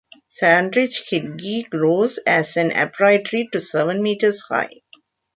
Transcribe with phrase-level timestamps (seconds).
[0.29, 4.81] Sandridge Gidgee grows as an upright tree to seven metres high.